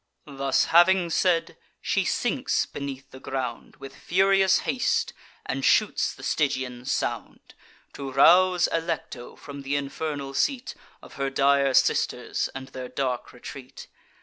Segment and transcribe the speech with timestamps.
[0.25, 5.13] Thus having said, she sinks beneath the ground, With furious haste,
[5.45, 7.53] and shoots the Stygian sound,
[7.93, 13.85] To rouse Alecto from th' infernal seat Of her dire sisters, and their dark retreat.